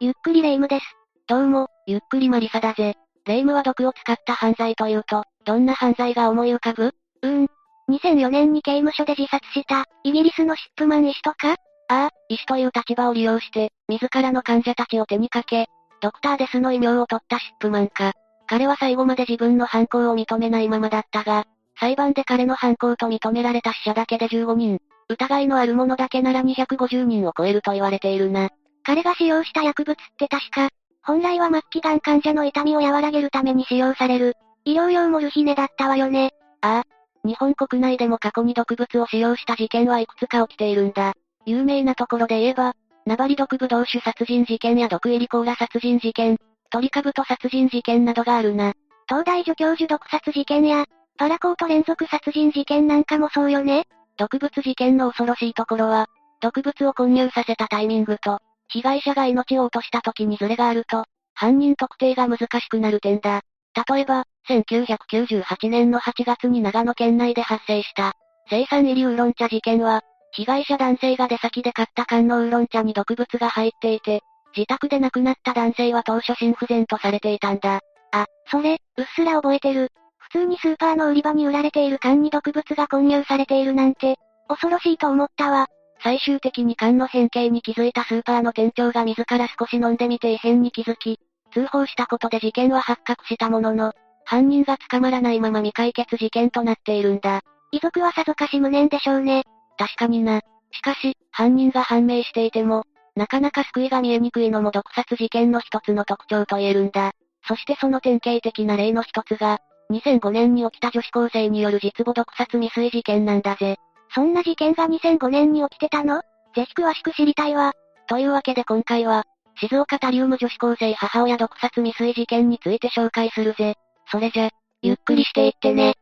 [0.00, 0.84] ゆっくりレ夢ムです。
[1.26, 2.94] どうも、ゆっくりマリサだぜ。
[3.26, 6.94] レ夢ムは毒を使った犯罪というと、どんな犯罪が思い浮かぶ？
[7.22, 7.46] うーん。
[7.90, 11.50] 2004年に刑務所で自殺した、イギリスのシップマン医師とか？
[11.50, 11.56] あ
[11.88, 15.66] あ、医師という立場を利用して、自らの患者たちを手にかけ、
[16.00, 18.12] ドクターデスの異名を取ったシップマンか。
[18.46, 21.44] 彼は最後まで自分の犯行を認めないままだったが、
[21.80, 24.78] 裁判で彼の犯行と認められた死者だけで15人、
[25.08, 28.50] 疑いのある者だけなら250人を超えると言われているな。
[28.88, 30.70] 彼が使用した薬物って確か、
[31.02, 34.32] 本来は末期がん患者の痛みを和らげるために使用される、
[34.64, 36.30] 医療用モルヒネだったわよね。
[36.62, 36.84] ああ。
[37.22, 41.12] 日本国内でも過去に毒物を使用した事件はいくつか起きているんだ。
[41.44, 42.72] 有名なところで言えば、
[43.04, 46.38] ナバリ毒ブ同種殺人事件や毒入りコーラ殺人事件、
[46.70, 48.72] トリカブト殺人事件などがあるな。
[49.06, 50.86] 東大助教授毒殺事件や、
[51.18, 53.84] パラコート連続殺人事件なんかもそうよね。
[54.16, 56.06] 毒物事件の恐ろしいところは、
[56.40, 61.04] 毒物を混入させたタイミングと、被害者が命を落とした時にズレがあると、
[61.34, 63.42] 犯人特定が難しくなる点だ。
[63.88, 68.12] 例えば、1998年の8月に長野県内で発生した、
[68.50, 70.02] 生産入りウーロン茶事件は、
[70.32, 74.22] 被害者男性が出先で買った缶のウーロン茶に毒物が入っていて、
[74.56, 77.80] 自宅で亡くなった男性は当初心不全とされていたんだ。
[78.12, 79.90] あ、それ、うっすら覚えてる。
[80.18, 84.16] 普通にスーパーの売り場に売られている缶に毒物が混入されているなんて、
[84.48, 85.68] 恐ろしいと思ったわ。
[86.00, 91.18] 最終的に缶の変形に気づいたスーパーの店長が自ら少し飲んでみて異変に気づき、
[91.52, 93.92] 通報したことで事件は発覚したものの、
[94.24, 97.42] 犯人が捕まらないまま未解決事件となっているんだ。
[97.72, 99.44] 遺族はさぞかし無念でしょうね。
[99.76, 100.40] 確かにな。
[100.70, 102.84] しかし、犯人が判明していても、
[103.16, 107.12] なかなか救いが見えにくいのも毒殺事件の一つの特徴と言えるんだ。
[107.46, 109.60] そしてその典型的な例の一つが、
[109.90, 113.78] 2005年に起きた女子高生による実母毒殺未遂事件なんだぜ。
[114.18, 116.22] そんな事件が2005年に起きてたの？
[116.56, 117.74] ぜひ詳しく知りたいわ。
[118.08, 119.22] というわけで今回は、
[119.60, 123.76] 静岡タリウム女子高生母親毒殺未遂事件について紹介するぜ。
[124.10, 124.50] それじゃ、
[124.82, 125.94] ゆっくりしていってね。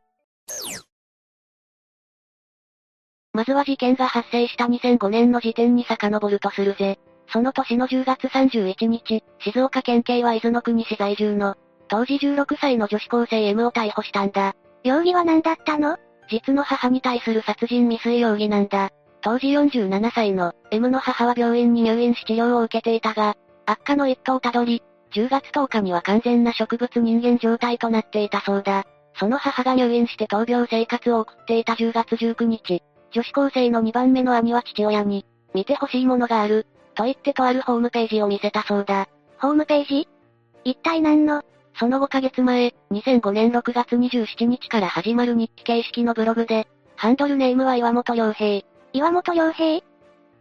[3.34, 6.98] まずは事件が発生した2005年の時点に遡るとするぜ。
[7.30, 11.54] その年の10月31日、静岡県警は伊豆の国市在住の、
[11.88, 14.54] 当時16歳の女子高生 M を逮捕したんだ。
[14.84, 15.98] 容疑は何だったの？
[16.28, 18.90] 実の母に対する殺人未遂容疑なんだ。
[19.22, 24.82] 当時47歳の M の母は病院に入院し治療を受けていたが、悪化の一途をたどり、
[25.12, 28.84] 10月10日には完全な植物人間状態となっていたそうだ。
[29.18, 32.82] その母が入院して闘病生活を送っていた10月19日、
[33.12, 39.08] 女子高生の2番目の兄は父親に、見てほしいものがある、と言ってとあるホームページを見せたそうだ。
[39.38, 40.08] ホームページ？
[40.64, 41.42] 一体何の？
[41.78, 46.66] その5ヶ月前、2005年6月27日から始まる日記形式のブログで、
[46.96, 48.64] ハンドルネームは岩本良平。
[48.94, 49.84] 岩本良平？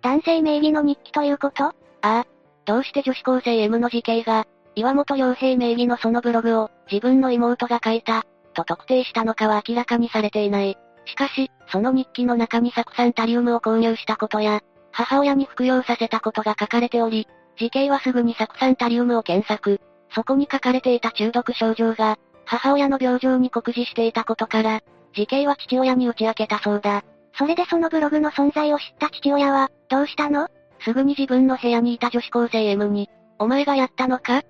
[0.01, 1.65] 男性名義の日記ということ？
[1.65, 2.25] ああ。
[2.65, 10.77] どうして女子高生 M の事件が、岩本良平名義のそのブログを、自分の妹が書いた、と特定したのかは明らかにされていない。
[11.05, 19.81] しかし、その日記の中に酢酸タリウムを購入したことや、母親に服用させたことが書かれており、事件はすぐに酢酸タリウムを検索。
[20.15, 24.81] そこに書かれていた中毒症状が、母親の病状に酷似していたことから、
[25.13, 27.03] 事件は父親に打ち明けたそうだ。
[27.37, 30.47] それでそのブログの存在を知った父親は、どうしたの？
[30.79, 33.09] すぐに自分の部屋にいた女子高生 M に、
[33.39, 34.43] お前がやったのか？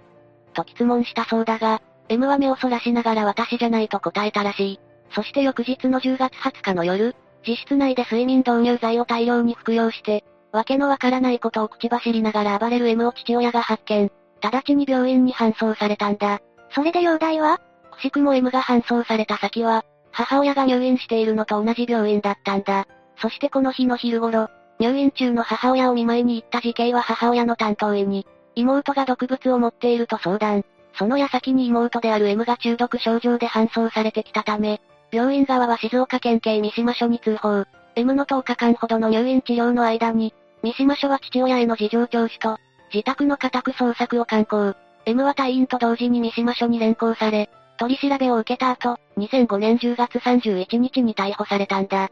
[0.54, 4.80] と質問したそうだが、M は目をそらしながら私じゃないと答えたらしい。
[5.16, 7.16] そして翌日の10月20日の夜、
[7.46, 14.12] 自室内で睡眠導入剤を大量に服用して、わけのわからないことを口走りながら暴れる M を父親が発見。
[14.50, 16.42] 直ちに病院に搬送されたんだ。
[16.72, 17.60] それで容体は？
[17.92, 22.88] くしくも M が搬送された先は、母親が入院しているのと同じ病院だったんだ。
[23.22, 28.26] そしてこの日の昼頃、入院中の母親を見舞いに行った事件は母親の担当医に、
[28.56, 30.64] 妹が毒物を持っていると相談。
[30.98, 34.82] その矢先に妹である M が中毒症状で搬送されてきたため、
[35.12, 37.66] 病院側は静岡県警三島署に通報。
[37.96, 40.34] M の10日間ほどの入院治療の間に、
[40.64, 42.58] 三島署は父親への事情聴取と、
[42.96, 44.74] 自宅の家宅捜索を敢行。
[45.06, 52.10] M は隊員と同時に三島署に連行され、取り調べを受けた後、2005年10月31日に逮捕されたんだ。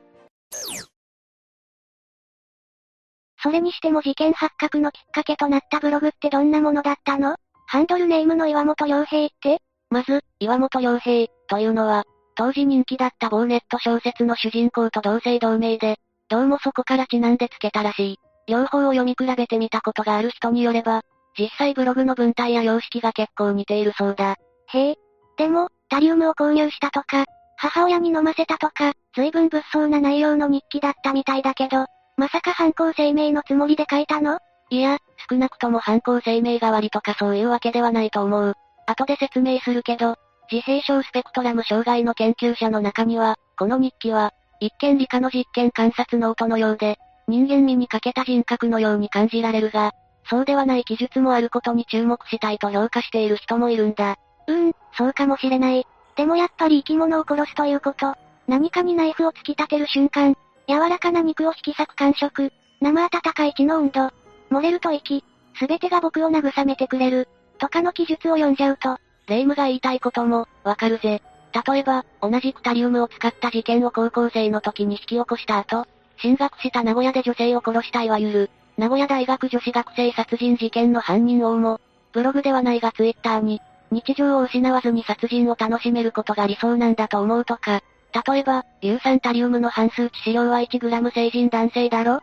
[3.42, 7.38] それにしても事件発覚のきっかけとなったブログってどんなものだったの？
[7.66, 9.60] ハンドルネームの岩本良平って？
[9.90, 12.04] まず、岩本良平、というのは、
[12.36, 15.96] 当時人気だった某ネット小説の主人公と同姓同名で、
[16.28, 18.20] どうもそこからちなんでつけたらしい。
[18.48, 21.02] 両方を読み比べてみたことがある人によれば、
[21.38, 24.36] 実際ブログの文体や様式が結構似ているそうだ。
[24.68, 24.96] へえ。
[25.38, 27.26] でも、タリウムを購入したとか、
[27.58, 31.86] 母親に飲ませたとか、随分物騒な内容の日記だったみたいだけど、
[32.18, 34.40] まさか犯行声明のつもりで書いたの？
[34.70, 34.98] いや、
[35.30, 38.54] 少なくとも犯行声明代わりとかそういうわけではないと思う。
[38.86, 40.16] 後で説明するけど、
[40.52, 49.92] 自閉症スペクトラム障害の研究者の中には、この日記は、一見理科の実験観察ノートのようで、人間味に欠けた人格のように感じられるが、
[50.30, 54.18] そうではない記述もあることに注目したいと評価している人もいるんだ。
[54.48, 55.86] うーん、そうかもしれない。
[56.16, 58.16] でもやっぱり生き物を殺すということ、
[58.48, 60.36] 何かにナイフを突き立てる瞬間、
[60.68, 64.12] 柔らかな肉を引き裂く感触、生温かい血の温度、
[64.52, 65.24] 漏れると息、
[65.58, 67.28] すべてが僕を慰めてくれる、
[67.58, 68.98] とかの記述を読んじゃうと、
[69.28, 71.22] レイムが言いたいことも、わかるぜ。
[71.68, 75.86] 例えば、同じくタリウムを使った事件を高校生の時に引き起こした後、
[76.18, 81.80] 進学した名古屋で女性を殺したいわゆる、名古屋大学女子学生殺人事件の犯人王も、
[82.12, 83.62] ブログではないがツイッターに、
[83.92, 87.82] 日常を失わずに殺人を楽しめることが理想なんだと思うとか、
[88.28, 92.22] 例えば、硫酸タリウムの半数致死量は 1g 成人男性だろ？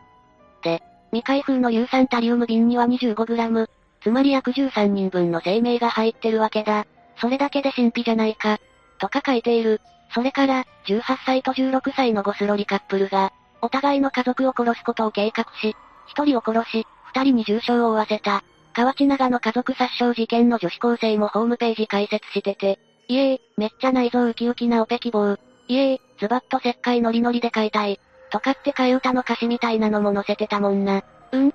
[0.63, 3.67] で、未開封の硫酸タリウム瓶には 25g、
[4.01, 6.85] つまり約13人分の生命が入ってるわけだ。
[7.17, 8.59] それだけで神秘じゃないか。
[8.97, 9.81] とか書いている。
[10.13, 15.75] それから、18歳と16歳のゴスロリカップルが、お互いの家族を殺すことを計画し、
[16.15, 18.43] 1人を殺し、2人に重傷を負わせた。
[18.73, 25.37] 河内長の家族殺傷事件の女子高生もホームページ開設してて、いえー、めっちゃ内臓ウキウキなオペ希望。
[25.67, 27.99] いえー、ズバッと石灰ノリノリで買いたい。
[28.31, 31.03] とかって替え歌の歌詞みたいなのも載せてたもんな。
[31.31, 31.53] うん？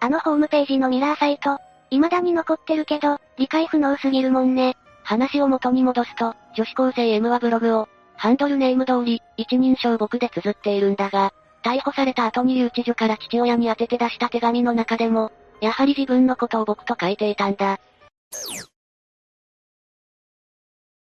[0.00, 1.58] あのホームページのミラーサイト、
[1.90, 4.76] 未だに残ってるけど、理解不能すぎるもんね。
[5.02, 11.32] 話を元に戻すと、女子高生 M はブログを、ハンドルネーム通り、一人称僕で綴っているんだが、
[11.62, 15.30] 逮捕された後に留置所から父親に宛てて出した手紙の中でも、
[15.60, 17.78] やはり自分のことを僕と書いていたんだ。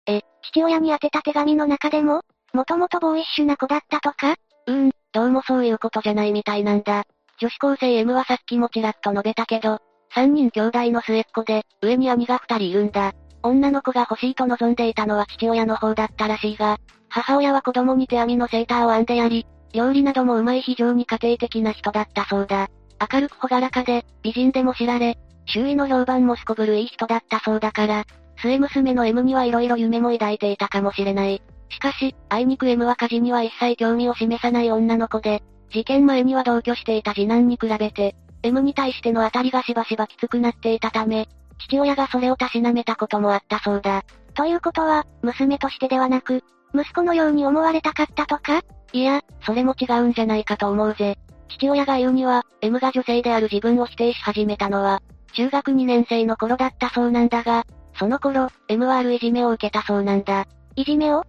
[0.08, 2.22] え、父親に宛てた手紙の中でも
[2.54, 4.36] もともとボーイッシュな子だったとか？
[4.66, 7.04] うーん、どうもそういうことじゃないみたいなんだ。
[7.40, 9.80] 女子高生 M はさっきもちらっと述べたけど、
[10.14, 13.14] 三人兄弟の末っ子で、上に兄が二人いるんだ。
[13.44, 22.70] 女の子が欲しいと望んでいたのは父親の方だったらしいが、母親は子供に手編みのセーターを編んでやり、料理などもうまい非常に家庭的な人だったそうだ。
[23.12, 28.06] 明るく朗らかで、美人でも知られ、周囲の評判もすこぶるいい人だったそうだから、
[28.42, 31.42] 末娘の M には色々夢も抱いていたかもしれない。
[31.70, 41.28] しかし、あいにく M は家事には一切興味を示さない女の子で、事件前には同居していた次男に比べて、M に対しての当たりがしばしばきつくなっていたため、
[41.60, 44.04] 父親がそれをたしなめたこともあったそうだ。
[44.34, 46.44] ということは、娘としてではなく、
[46.74, 48.62] 息子のように思われたかったとか？
[48.94, 51.18] いや、それも違うんじゃないかと思うぜ。
[51.50, 55.02] 父親が言うには、M が女性である自分を否定し始めたのは、
[55.34, 57.66] 中学2年生の頃だったそうなんだが、
[57.98, 60.46] その頃、M はあるいじめを受けたそうなんだ。
[60.76, 61.24] いじめを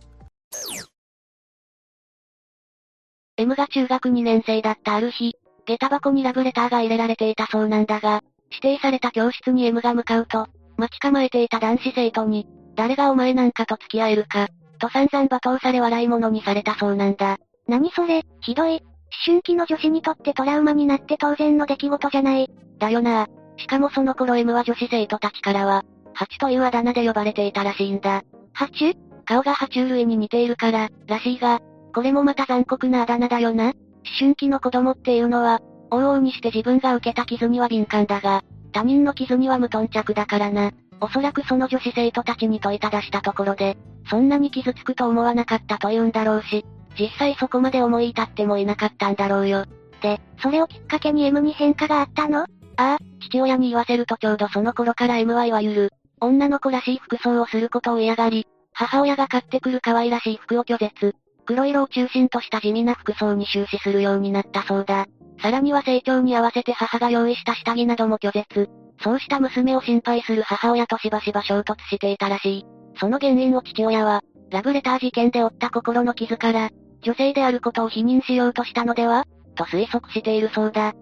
[3.37, 5.35] ?M が中学2年生だったある日、
[5.67, 10.47] 下駄箱にラブレターが入れられていたそうなんだが、指定された教室に M が向かうと、
[10.77, 14.49] 待ち構えていた男子生徒に、誰がお前なんかと付き合えるか、
[14.81, 17.39] と散々罵倒され笑い物にされたそうなんだ。
[17.69, 18.73] 何それ、ひどい。
[18.73, 18.81] 思
[19.25, 22.51] 春期の女子にとってトラウマになって当然の出来事じゃない。
[22.79, 23.29] だよな
[23.59, 25.85] しかもその頃 M は女子生徒たちからは、
[26.15, 28.23] ハチというあだ名で呼ばれていたらしいんだ。
[28.53, 31.61] ハチ顔が爬虫類に似ているから、らしいが、
[31.95, 33.67] これもまた残酷なあだ名だよな。
[33.67, 33.75] 思
[34.19, 35.61] 春期の子供っていうのは、
[35.91, 38.43] 往々にして自分が受けた傷には敏感だが、
[38.73, 40.71] 他人の傷には無頓着だからな。
[41.01, 43.77] おそらくその女子生徒たちに問いただしたところで、
[44.09, 46.65] そんなに傷つくと思わなかったと言うんだろうし、
[46.99, 49.65] 実際そこまで思い至ってもいなかったんだろうよ。
[50.03, 52.43] で、それをきっかけに M に変化があったの？
[52.43, 61.15] ああ、父親に言わせるとちょうどその頃から M はゆる、女の子らしい服装をすることを嫌がり、母親が買ってくる可愛らしい服を拒絶。
[61.47, 65.07] 黒色を中心とした地味な服装に終始するようになったそうだ。
[65.43, 68.69] さらには成長に合わせて母が用意した下着なども拒絶。
[69.03, 72.67] そうした娘を心配する母親としばしば衝突していたらしい。
[72.99, 76.71] その原因を父親は、ラブレター事件で負った心の傷から、
[77.03, 80.93] 女性であることを否認しようとしたのではと推測しているそうだ。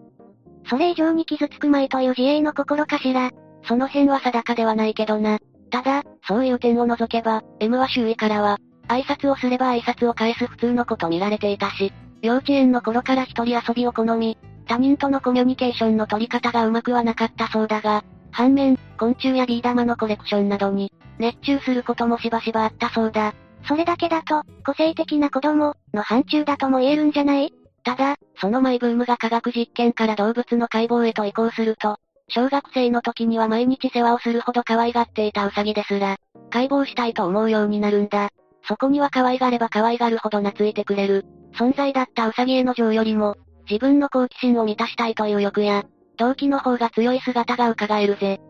[0.68, 3.30] それ以上に傷つくまいという自衛の心かしら。
[3.64, 5.38] その辺は定かではないけどな。
[5.70, 14.38] ただ、そういう点を除けば、M は周囲からは、挨拶をすれば挨拶を返す普通の子と見られていたし、幼稚園の頃から一人遊びを好み、
[14.68, 23.34] 他人とのコミュニケーションの取り方がうまくはなかったそうだが、反面、昆虫やビー玉のコレクションなどに、熱中することもしばしばあったそうだ。
[23.66, 27.52] それだけだと、個性的な子供、の範疇だとも言えるんじゃない？
[27.82, 31.96] ただ、そのマイブームが科学実験から動物の解剖へと移行すると、
[32.28, 36.18] 小学生の時には毎日世話をするほど可愛がっていたウサギですら、
[36.50, 38.28] 解剖したいと思うようになるんだ。
[38.64, 43.36] そこには可愛がれば可愛がるほど懐いてくれる、存在だったウサギへの情よりも、
[43.70, 45.84] 自分の好奇心を満たしたいという欲や、
[46.16, 48.40] 動機の方が強い姿が伺えるぜ。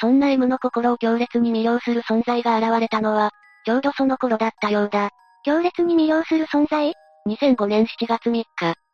[0.00, 3.30] そんな M の心を強烈に魅了する存在が現れたのは、
[3.64, 5.10] ちょうどその頃だったようだ。
[5.44, 6.94] 強烈に魅了する存在
[7.28, 8.44] ?2005 年7月3日、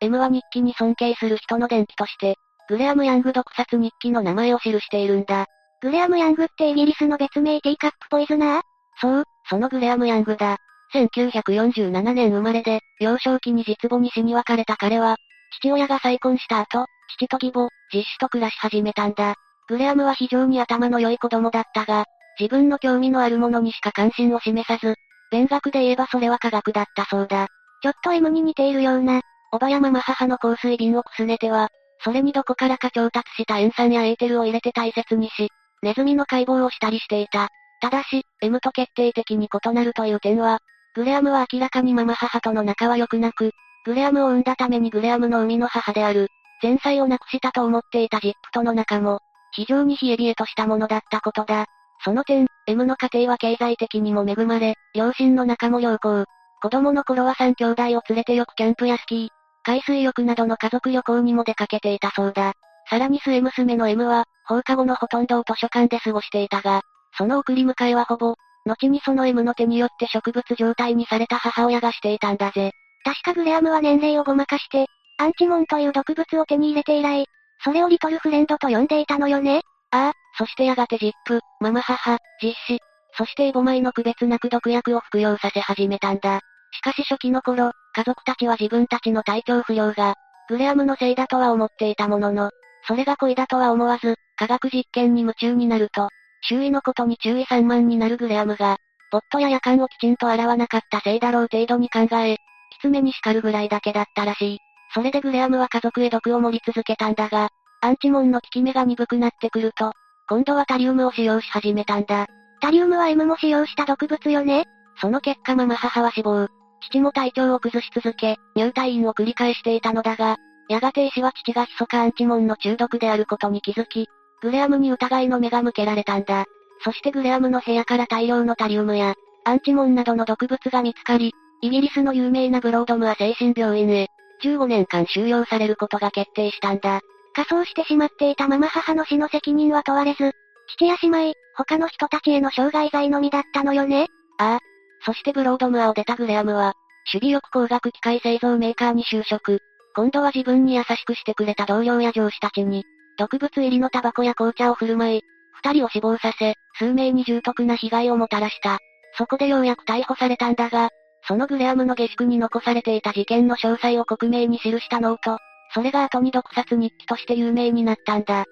[0.01, 2.35] M は日記に尊敬する人の伝記として、
[2.69, 5.47] グレアム・ヤング毒殺日記の名前を記しているんだ。
[5.81, 8.61] グレアム・ヤングってイギリスの別名ティーカップポイズナー？
[9.01, 10.57] そう、そのグレアム・ヤングだ。
[10.93, 15.17] 1947年生まれで、幼少期に実母に死に別れた彼は、
[15.59, 16.85] 父親が再婚した後、
[17.17, 19.35] 父と義母、実子と暮らし始めたんだ。
[19.67, 22.05] グレアムは非常に頭の良い子供だったが、
[22.39, 24.95] 自分の興味のあるものにしか関心を示さず、
[25.31, 27.47] 勉学で言えばそれは科学だったそうだ。
[27.81, 29.21] ちょっと M に似ているような。
[29.53, 31.69] おばやママ母の香水瓶をくすねては、
[32.03, 35.49] それにどこからか調達した塩酸やエーテルを入れて大切にし、
[35.81, 37.49] ネズミの解剖をしたりしていた。
[37.81, 40.59] ただし、M と決定的に異なるという点は、
[40.93, 43.51] グレアムは明らかにママ母との仲は良くなく、
[43.85, 46.27] グレアムを産んだためにグレアムの生みの母である、
[46.61, 49.19] 前妻を亡くしたと思っていたジップとの仲も、
[49.51, 51.65] 非常に冷え冷えとしたものだったことだ。
[52.03, 56.25] その点、M の家庭は経済的にも恵まれ、両親の仲も良好。
[56.61, 59.29] 子供の頃は3兄弟を連れてよくキャンプやスキー、
[59.63, 62.53] 海水浴などの家族旅行にも出かけていたそうだ。
[62.89, 66.81] さらに末娘の M は、放課後のほとんどを図書館で過ごしていたが、
[67.17, 72.71] その送り迎えはほぼ、後にその M の手によって植物状態にされた母親がしていたんだぜ。
[73.03, 74.85] 確かグレアムは年齢をごまかして、
[75.17, 77.25] アンチモンという毒物を手に入れて以来、
[77.63, 82.79] それをリトルフレンドと呼んでいたのよねああ、そしてやがてジップ、ママ母、実子、
[83.17, 86.39] そしてエボマイの区別なく毒薬を服用させ始めたんだ。
[86.71, 90.15] しかし初期の頃、家族たちは自分たちの体調不良が、
[90.47, 92.51] グレアムのせいだとは思っていたものの、
[92.87, 96.09] それが恋だとは思わず、科学実験に夢中になると、
[96.41, 98.77] 周囲のことに注意散漫になるグレアムが、
[99.11, 102.37] ポットや夜間をきちんと洗わなかったせいだろう程度に考え、
[102.71, 104.57] きつめに叱るぐらいだけだったらしい。
[104.93, 107.49] それでグレアムは家族へ毒を盛り続けたんだが、
[107.81, 109.93] アンチモンの効き目が鈍くなってくると、
[110.27, 112.27] 今度はタリウムを使用し始めたんだ。
[112.61, 114.65] タリウムは M も使用した毒物よね？
[114.99, 116.47] その結果ママ母は死亡。
[116.81, 120.37] 父も体調を崩し続け、入退院を繰り返していたのだが、
[120.69, 124.07] やがて医師は父が密かアンチモンの中毒であることに気づき、
[124.41, 126.45] グレアムに疑いの目が向けられたんだ。
[126.83, 129.13] そしてグレアムの部屋から大量のタリウムや、
[129.45, 134.07] アンチモンなどの毒物が見つかり、イギリスの有名なブロードムは精神病院へ、
[134.43, 137.01] 15年間収容されることが決定したんだ。
[137.33, 140.31] 仮装してしまっていたママ母の死の責任は問われず、
[140.75, 144.07] 父や姉妹、他の人たちへの傷害罪のみだったのよね？
[144.37, 144.59] ああ。
[145.05, 146.73] そしてブロードムアを出たグレアムは、
[147.13, 149.59] 守備翼工学機械製造メーカーに就職。
[149.95, 152.85] 今度は自分に優しくしてくれた同僚や上司たちに、
[153.17, 155.21] 毒物入りのタバコや紅茶を振る舞い、
[155.53, 158.79] 二人を死亡させ、数名に重篤な被害をもたらした。
[159.17, 160.89] そこでようやく逮捕されたんだが、
[161.27, 165.37] そのグレアムの下宿に残されていた事件の詳細を克明に記したノート、
[165.73, 168.45] それが後に毒殺日記として有名になったんだ。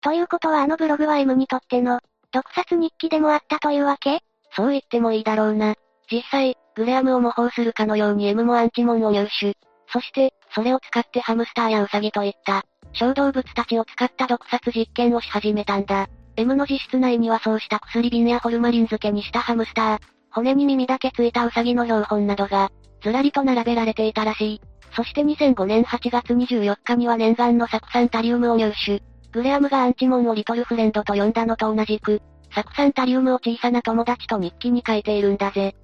[0.00, 2.00] ということはあのブログは M にとっての、
[2.32, 4.20] 毒殺日記でもあったというわけ？
[4.52, 5.74] そう言ってもいいだろうな。
[6.10, 9.54] 実際、グレアムを模倣するかのように M もアンチモンを入手。
[9.92, 16.08] そして、それを使ってハムスターやウサギといった、小動物たちを使った毒殺実験をし始めたんだ。
[16.36, 19.98] M の自室内にはそうした薬瓶やホルマリン漬けにしたハムスター、
[20.30, 22.70] 骨に耳だけついたウサギの標本などが、
[23.02, 24.60] ずらりと並べられていたらしい。
[24.94, 29.02] そして2005年8月24日には念願の酢酸タリウムを入手。
[29.32, 35.74] グレアムがアンチモンをリトルフレンドと呼んだのと同じく、酢酸タリウムを小さな友達と日記に書いているんだぜ。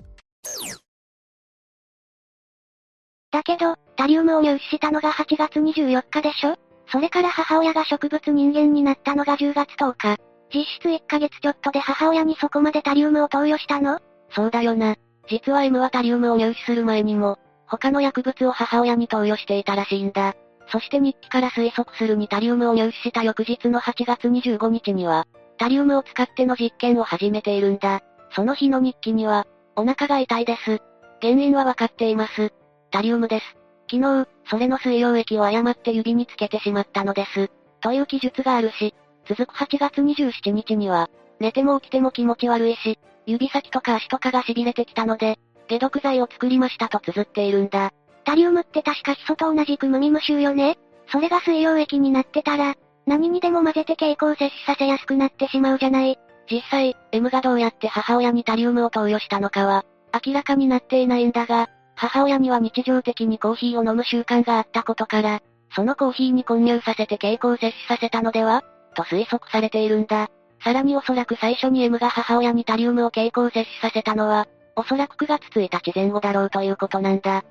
[3.32, 6.54] だけど、タリウムを入手したのが8月24日でしょ？
[6.86, 10.16] それから母親が植物人間になったのが10月10日。
[10.54, 13.98] 実質1ヶ月ちょっとで母親にそこまでタリウムを投与したの？
[14.30, 14.96] そうだよな。
[15.28, 20.34] 実は M はタリウムを入手する前にも、他の薬物を母親に投与していたらしいんだ。
[20.68, 25.26] そして日記から推測するにタリウムを入手した翌日の8月25日には、
[25.58, 28.00] タリウムを使っての実験を始めているんだ。
[28.34, 30.78] その日の日記には、お腹が痛いです。
[31.20, 32.52] 原因はわかっています。
[32.92, 33.56] タリウムです。
[33.90, 37.50] 昨日、それの水溶液を誤って指につけてしまったのです。
[37.80, 38.94] という記述があるし、
[39.26, 41.08] 続く8月27日には、
[41.40, 47.92] 寝ても起きても気持ち悪いし、指先とか足とかが痺れてきたので、解毒剤を作りましたと綴っているんだ。
[48.24, 50.76] タリウムって確かヒ素と同じく無味無臭よね
[51.10, 52.74] それが水溶液になってたら、
[53.06, 56.18] 何にでも混ぜて蛍光摂取させやすくなってしまうじゃない。
[56.50, 59.84] 実際、M がどうやって母親にタリウムを投与したのかは、
[60.24, 61.68] 明らかになっていないんだが、
[62.02, 65.40] 母親には日常的にコーヒーを飲む習慣があったことから、
[65.70, 68.64] そのコーヒーに混入させて蛍光摂取させたのでは
[68.96, 70.28] と推測されているんだ。
[70.64, 77.44] さらにおそらく最初に M が母親にタリウムを蛍光摂取させたのは、おそらく9月1日前後だろうということなんだ。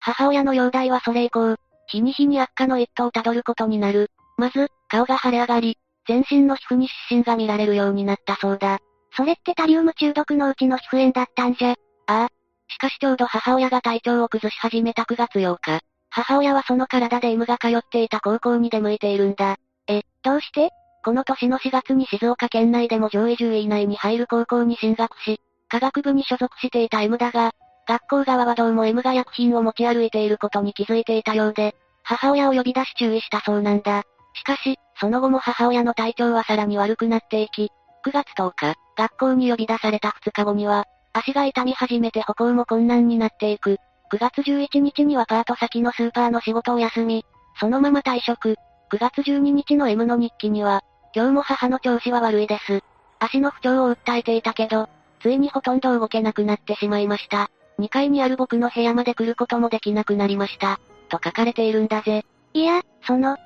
[0.00, 4.10] 母親の容体はそれ以降、日に日に悪化の一途をたどることになる。
[4.38, 5.76] まず、顔が腫れ上がり、
[6.08, 8.78] 全身の皮膚に湿疹が見られるようになったそうだ。
[9.16, 11.70] それってタリウム中毒のうちの皮膚炎だったんじゃ。
[11.70, 11.74] あ
[12.06, 12.28] あ。
[12.68, 19.56] しかしちょうど母親が体調を崩し始めた9月8日、母親はその体で M が通っていた高校に出向いているんだ。
[19.88, 20.70] え、どうして？
[21.04, 27.52] この年の4月に静岡県内でも上位10位以内に入る高校に進学し、科学部に所属していた M だが、
[27.88, 34.04] 学校側はどうも M が薬品を持ち歩いていることに気づいていたようで、母親を呼び出し注意したそうなんだ。
[34.34, 37.70] しかし、その後も母親の体調はさらに悪くなっていき、
[38.06, 43.78] 9月10日、学校に呼び出された2日後には、足が痛み始めて歩行も困難になっていく。
[44.12, 47.24] 9月11日にはパート先のスーパーの仕事を休み、
[47.58, 48.56] そのまま退職。
[48.92, 50.82] 9月12日の M の日記には、
[51.14, 52.82] 今日も母の調子は悪いです。
[53.18, 54.88] 足の不調を訴えていたけど、
[55.20, 57.50] ついにほとんど動けなくなってしまいました。
[57.78, 60.80] 2階にある僕の部屋まで来ることもできなくなりました。
[61.08, 62.24] と書かれているんだぜ。
[62.54, 63.36] いや、その、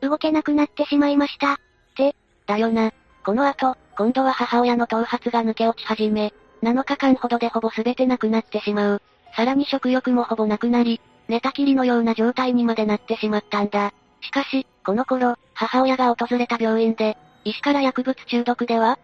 [0.00, 1.54] 動けなくなってしまいました。
[1.54, 1.56] っ
[1.96, 2.14] て、
[2.46, 2.92] だよな。
[3.24, 6.32] この後、今度は母親の頭髪が抜け落ち始め、
[6.62, 9.02] 7日間ほどでほぼ全てなくなってしまう。
[9.36, 13.92] さらに食欲もほぼなくなり、寝たきりのような状態にまでなってしまったんだ。
[14.20, 18.98] しかし、この頃、母親が訪れた病院で、医師から薬物中毒では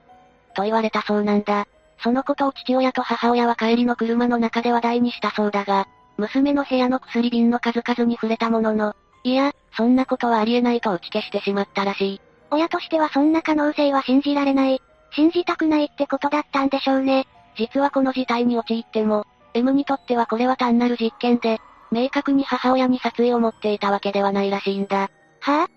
[0.54, 1.66] と言われたそうなんだ。
[2.02, 12.20] そのことを父親と母親は帰りの車の中で話題にしたそうだが、娘の部屋の薬瓶の数々に触れたものの、いや、そんなことはありえないと打ち消してしまったらしい。
[12.50, 14.82] 親としてはそんな可能性は信じられない。
[15.12, 17.26] 信じたくないってことだったんでしょうね。
[17.56, 25.10] 実はこの事態に陥っても、M にとってはこれは単なる実験で、明確に母親に殺意を持っていたわけではないらしいんだ。
[25.40, 25.64] は？
[25.64, 25.68] ぁ、あ、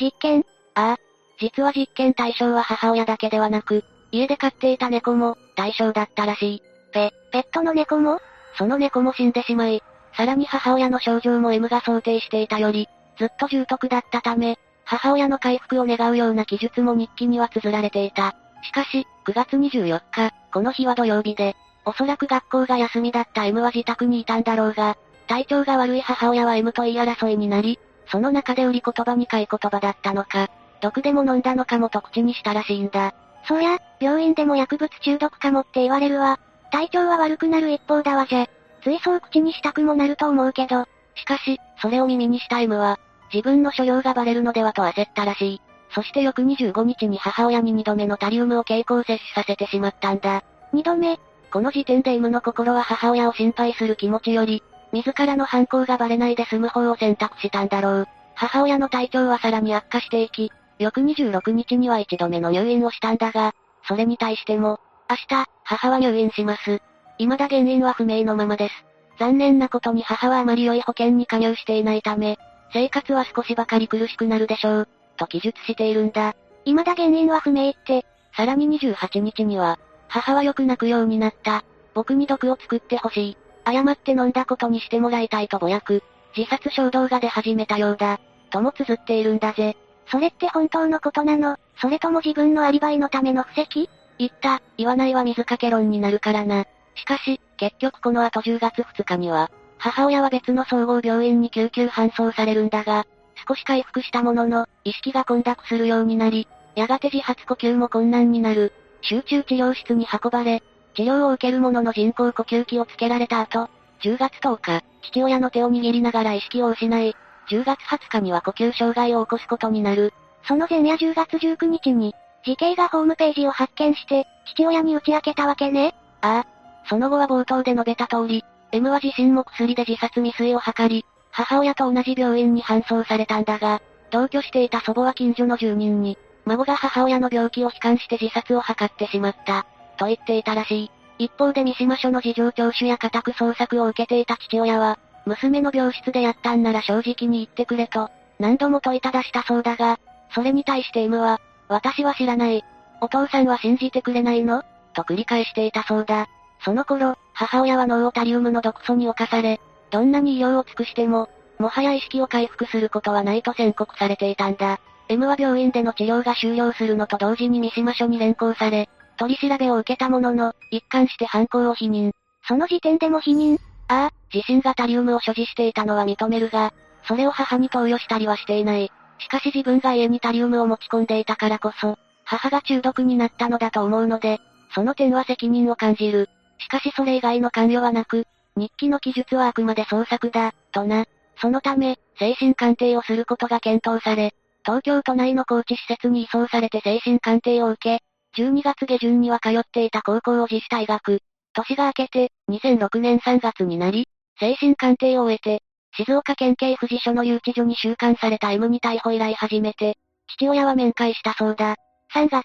[0.00, 0.44] 実験？
[0.74, 0.96] ああ。
[1.40, 6.62] 実は実験対象は母親だけではなく、家で飼っていた猫も、対象だったらしい。
[6.92, 8.20] ペ、ペットの猫も？
[8.56, 9.82] その猫も死んでしまい、
[10.16, 18.34] さらに母親の症状も M が想定していたより、ずっと重篤だったため、母親の回復を願うような記述も日記には綴られていた。
[18.62, 24.96] しかし、9月24日、この日は土曜日で、おそらく学校が休みだった M は自宅にいたんだろうが、
[25.26, 27.78] 体調が悪い母親は M と言い争いになり、
[28.10, 30.48] その中で売り言葉に買い言葉だったのか、
[30.80, 33.12] 毒でも飲んだのかもと口にしたらしいんだ。
[33.46, 36.40] そりゃ、病院でも薬物中毒かもって言われるわ。
[36.72, 38.46] 体調は悪くなる一方だわじゃ。
[38.82, 40.86] ついそう口にしたくもなると思うけど。
[41.14, 42.98] しかし、それを耳にした M は、
[43.32, 45.60] 自分の所用がバレるのではと焦ったらしい。
[45.90, 50.42] そして翌25日に母親に2度目のタリウムを経口摂取させてしまったんだ。
[50.74, 51.18] 2度目
[51.50, 54.62] この時点で M の心は母親を心配する気持ちより、
[54.92, 58.08] 自らの犯行がバレないで済む方を選択したんだろう。
[58.34, 63.54] 母親の体調はさらに悪化していき、翌26日には一度目の入院をしたんだが、
[63.86, 64.78] それに対しても、
[65.10, 66.80] 明日、母は入院します。
[67.18, 68.84] 未だ原因は不明のままです。
[69.18, 72.38] 残念なことに母はあまり良い保険に加入していないため、
[72.72, 76.34] 生活は少しばかり苦しくなるでしょう、と記述しているんだ。
[76.64, 78.04] 未だ原因は不明って、
[78.36, 79.78] さらに28日には、
[80.08, 81.64] 母はよく泣くようになった。
[81.94, 83.36] 僕に毒を作ってほしい。
[83.64, 86.02] 誤って飲んだことにしてもらいたいとぼやく、
[86.36, 88.20] 自殺衝動が出始めたようだ。
[88.50, 89.76] とも綴っているんだぜ。
[90.10, 91.58] それって本当のことなの？
[91.80, 93.90] それとも自分のアリバイのための布石？
[94.18, 96.64] 言った、言わないは水かけ論になるからな。
[96.94, 103.06] しかし、結局この後10月2日には、母親は別の総合病院に救急搬送されるんだが、
[103.48, 108.72] 少し回復したものの、意識が混濁するようになり、やがて自発呼吸も困難になる。
[109.02, 110.62] 集中治療室に運ばれ、
[110.94, 113.68] 治療を受ける者の人工呼吸器をつけられた後、
[114.02, 117.14] 10月10日、父親の手を握りながら意識を失い、
[117.50, 120.12] 10月20日には呼吸障害を起こすことになる。
[120.46, 122.14] その前夜10月19日に、
[122.44, 125.94] 時系がホームページを発見して、父親に打ち明けたわけね。
[126.20, 126.46] ああ。
[126.88, 139.66] その後は冒頭で述べた通り、M は自身も薬で自殺未遂を図り、母親と同じ病院に搬送されたんだが、同居していた祖母は近所の住人に、孫が母親の病気を悲観して自殺を図ってしまった、
[139.98, 140.90] と言っていたらしい。
[141.18, 149.98] 一方で三島署の事情聴取や家宅捜索を受けていた父親は、娘の病室でやったんなら正直に言ってくれと、何度も問いただしたそうだが、
[150.34, 152.64] それに対して M は、私は知らない。
[153.00, 154.62] お父さんは信じてくれないの？
[154.94, 156.28] と繰り返していたそうだ。
[156.60, 164.80] その頃、母親はノウオタリウムの毒素に侵され、どんなに医療を尽くしても、もはや意識を回復することはないと宣告されていたんだ。
[165.08, 172.12] M は病院での治療が終了するのと同時に三島署に連行され、取り調べを受けたものの、一貫して犯行を否認。
[172.46, 176.72] その時点でも否認ああ、自身がタリウムを所持していたのは認めるが、
[177.04, 178.92] それを母に投与したりはしていない。
[179.18, 184.38] しかし自分が家にタリウムを持ち込んでいたからこそ、母が中毒になったのだと思うので、
[184.74, 186.28] その点は責任を感じる。
[186.58, 191.06] しかしそれ以外の関与はなく、日記の記述はあくまで創作だ、とな。
[191.40, 198.00] そのため、精神鑑定をすることが検討され、東京都内の高知施設に移送されて精神鑑定を受
[198.34, 201.20] け、12月下旬には通っていた高校を自主退学。
[201.54, 205.62] 年が明けて、2006年3月になり、精神鑑定を終えて、
[205.96, 209.96] 静岡県警富士署の留置所に収監された M に逮捕以来初めて、
[210.28, 211.76] 父親は面会したそうだ。
[212.14, 212.44] 3月。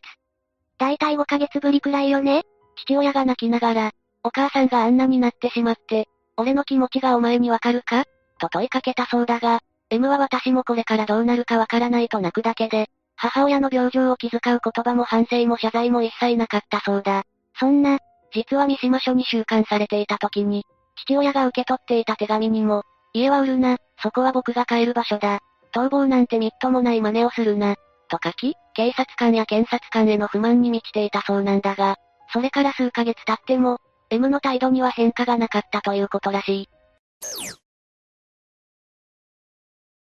[0.78, 2.43] だいたい5ヶ月ぶりくらいよね
[2.76, 3.91] 父親が泣きながら、
[4.24, 6.08] お母さんがあんなになってしまって、
[6.38, 8.06] 俺の気持ちがお前にわかるか？
[8.40, 9.60] と問いかけたそうだが、
[9.90, 17.24] M は私もこれからどうなるかわからないと泣くだけで、母親の病状を気遣う言葉も反省も謝罪も一切なかったそうだ。
[17.60, 18.00] そんな、
[18.34, 22.84] 実は三島署に収監されていた時に、父親が受け取っていた手紙にも、
[23.14, 25.40] 家は売るな、そこは僕が帰る場所だ。
[25.74, 27.76] 逃亡なんてみっともない真似をするな。
[28.10, 31.98] と書き、警察官や検察官への不満に満ちていたそうなんだが、
[32.32, 33.78] それから数ヶ月経っても、
[34.13, 36.69] M の態度には変化がなかったということらしい。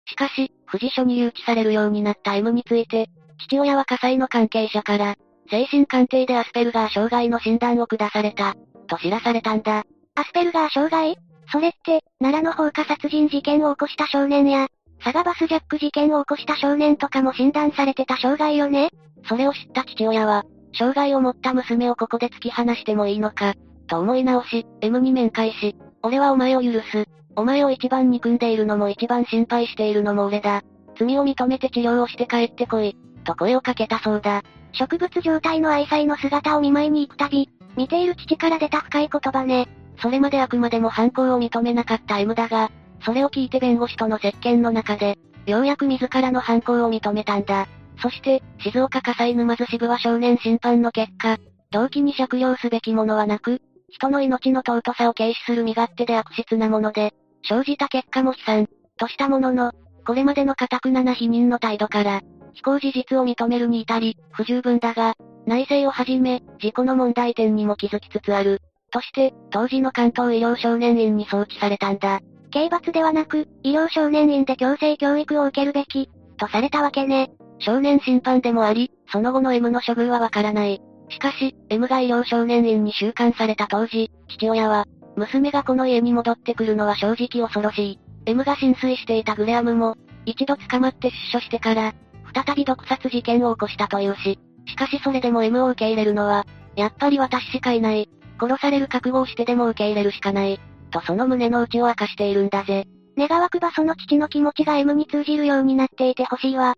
[0.07, 3.09] しかし、富士署に留置されるようになった M について、
[3.46, 5.16] 父親は火災の関係者から、
[5.51, 8.55] 精神鑑定でアスペルガー障害の診断を下された、
[8.87, 9.85] と知らされたんだ。
[10.14, 11.16] アスペルガー障害？
[11.51, 14.68] それって、奈良の放火殺人事件を起こした少年や、
[15.03, 18.90] サガバスジャック事件を起こした少年とかも診断されてた障害よね？
[19.27, 20.44] それを知った父親は、
[20.75, 23.55] 障害を持った娘をここで突き放してもいいのか、
[23.87, 27.07] と思い直し、M に面会し、俺はお前を許す。
[27.37, 30.62] お前を一番憎んでいるのも一番心配しているのも俺だ。
[30.99, 32.97] 罪を認めて治療をして帰ってこい。
[33.25, 34.42] と声をかけたそうだ。
[34.73, 39.68] 植物状態の愛妻の姿を見舞いに行くたび、見ている父から出た深い言葉ね。
[40.01, 42.71] それまであくまでも犯行を認めなかった M だが、
[43.05, 47.66] それを聞いて弁護士との接見の中で、ようやく自らの犯行を認めたんだ。
[48.01, 51.37] そして、静岡火災沼津支部は少年審判の結果、
[51.71, 53.61] 動機に借用すべきものはなく、
[53.93, 57.13] 人の命の尊さを軽視する身勝手で悪質なもので、
[57.49, 58.67] 生じた結果も悲惨、
[58.99, 59.73] としたものの、
[60.07, 62.21] これまでの堅くなな否認の態度から、
[62.55, 65.15] 非行事実を認めるに至り、不十分だが、
[65.47, 68.61] 内政をはじめ、事故の問題点にも気づきつつある。
[68.91, 72.21] として、当時の関東医療少年院に送致されたんだ。
[72.51, 77.31] 刑罰ではなく、医療少年院で強制教育を受けるべき、とされたわけね。
[77.59, 80.81] 少年審判でもあり、その後の M の処遇はわからない。
[81.12, 87.98] しかし、M が医療少年院に収監された当時、父親は、娘がこの家に戻ってくるのは正直恐ろしい。
[88.25, 91.92] M が浸水していたグレアムも、一度捕まって出所してから、
[92.35, 96.46] 再び毒殺事件を起こしたというし、しかしそれでも M を受け入れるのは、
[96.77, 98.09] やっぱり私しかいない。
[98.40, 100.59] 殺される覚悟をしてでも受け入れるしかない。
[100.90, 102.87] とその胸の内を明かしているんだぜ。
[103.18, 106.75] 願わくばその父の気持ちが M に通じるようになっていてほしいわ。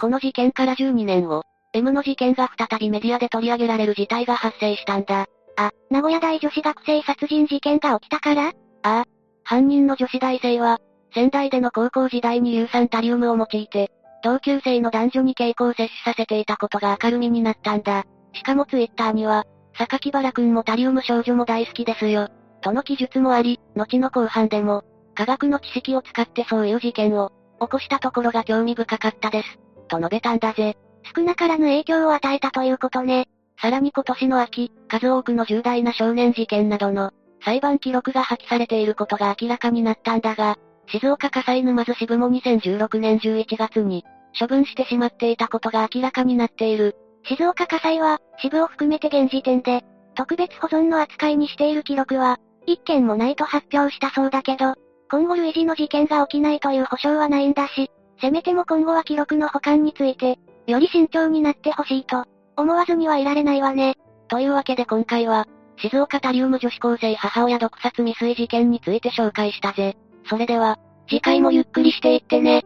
[0.00, 1.42] この事件から12年後、
[1.76, 5.26] M の事件が再びメディアで取り上げられる事態が発生したんだ。
[5.56, 8.48] あ、名古屋大女子学生殺人事件が起きたから？
[8.48, 9.04] ああ。
[9.44, 10.78] 犯人の女子大生は、
[11.12, 13.90] 仙台での高校時代に硫酸タリウムを用いて、
[14.24, 18.04] 同級生の男女に傾向を摂取させていたことが明るみになったんだ。
[18.32, 22.28] しかもツイッターには、榊原くんもタリウム少女も大好きですよ。
[22.62, 24.82] との記述もあり、後の後半でも、
[25.14, 29.58] 科学の知識を使ってそういう事件を、起こしたところが興味深かったです。
[29.88, 30.76] と述べたんだぜ。
[31.14, 33.28] 少なからぬ影響を与えたということね。
[33.60, 37.12] さらに今年の秋、数多くの重大な少年事件などの、
[37.44, 40.56] 裁判記録が破棄されていることが明らかになったんだが、
[40.88, 44.04] 静岡火災沼津支部も2016年11月に、
[44.38, 46.96] 処分してしまっていたことが明らかになっている。
[47.24, 54.74] 静岡火災は、支部を含めて現時点で、特別保存の扱いにしている記録は、一件もないと発表したそうだけど、
[55.10, 57.90] 今後類似の事件が起きないという保証はないんだし、
[58.20, 62.24] せめても今後は記録の保管について、より慎重になってほしいと、
[62.56, 63.96] 思わずにはいられないわね。
[64.28, 65.46] というわけで今回は、
[65.78, 69.96] 静岡タリウム女子高生母親毒殺未遂事件について紹介したぜ。
[70.28, 72.64] それでは、次回もゆっくりしていってね。